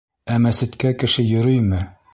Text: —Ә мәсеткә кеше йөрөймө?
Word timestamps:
—Ә 0.35 0.37
мәсеткә 0.45 0.95
кеше 1.05 1.27
йөрөймө? 1.29 1.87